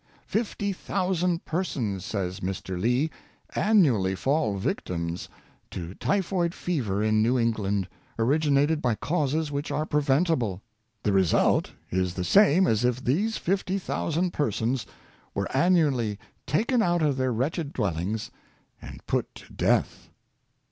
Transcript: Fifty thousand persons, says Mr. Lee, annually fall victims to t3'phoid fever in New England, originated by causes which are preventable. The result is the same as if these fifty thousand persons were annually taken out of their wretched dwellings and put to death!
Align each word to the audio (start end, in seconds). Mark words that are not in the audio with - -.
Fifty 0.25 0.73
thousand 0.73 1.45
persons, 1.45 2.03
says 2.03 2.39
Mr. 2.39 2.75
Lee, 2.81 3.11
annually 3.53 4.15
fall 4.15 4.57
victims 4.57 5.29
to 5.69 5.93
t3'phoid 5.93 6.55
fever 6.55 7.03
in 7.03 7.21
New 7.21 7.37
England, 7.37 7.87
originated 8.17 8.81
by 8.81 8.95
causes 8.95 9.51
which 9.51 9.69
are 9.69 9.85
preventable. 9.85 10.63
The 11.03 11.13
result 11.13 11.73
is 11.91 12.15
the 12.15 12.23
same 12.23 12.65
as 12.65 12.83
if 12.83 13.03
these 13.03 13.37
fifty 13.37 13.77
thousand 13.77 14.33
persons 14.33 14.87
were 15.35 15.55
annually 15.55 16.17
taken 16.47 16.81
out 16.81 17.03
of 17.03 17.15
their 17.17 17.31
wretched 17.31 17.71
dwellings 17.71 18.31
and 18.81 19.05
put 19.05 19.35
to 19.35 19.53
death! 19.53 20.09